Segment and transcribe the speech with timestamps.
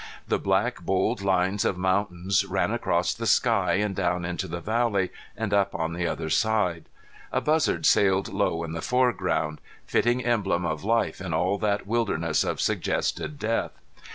[0.27, 5.11] The black bold lines of mountains ran across the sky and down into the valley
[5.37, 6.85] and up on the other side.
[7.31, 12.43] A buzzard sailed low in the foreground fitting emblem of life in all that wilderness
[12.43, 13.73] of suggested death.